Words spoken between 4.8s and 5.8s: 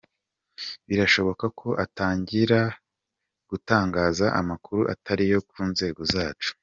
atari yo ku